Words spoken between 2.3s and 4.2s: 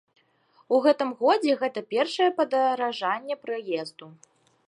падаражанне праезду.